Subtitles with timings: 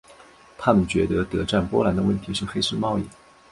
[0.57, 3.03] 他们觉得德占波兰的问题是黑市贸易。